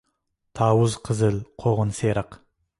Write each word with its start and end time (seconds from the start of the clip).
تاۋۇز 0.61 0.97
قىزىل 1.09 1.39
قوغۇن 1.65 1.95
سېرىق 2.01 2.43